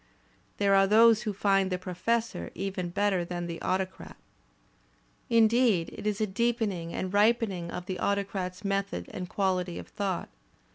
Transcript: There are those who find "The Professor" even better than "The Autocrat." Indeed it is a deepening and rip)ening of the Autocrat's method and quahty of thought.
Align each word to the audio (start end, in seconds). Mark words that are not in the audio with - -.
There 0.57 0.73
are 0.73 0.87
those 0.87 1.21
who 1.21 1.31
find 1.31 1.69
"The 1.71 1.77
Professor" 1.77 2.49
even 2.55 2.89
better 2.89 3.23
than 3.23 3.45
"The 3.45 3.61
Autocrat." 3.61 4.17
Indeed 5.29 5.93
it 5.95 6.07
is 6.07 6.19
a 6.19 6.25
deepening 6.25 6.91
and 6.91 7.13
rip)ening 7.13 7.69
of 7.69 7.85
the 7.85 7.99
Autocrat's 7.99 8.65
method 8.65 9.11
and 9.13 9.29
quahty 9.29 9.77
of 9.79 9.87
thought. 9.89 10.29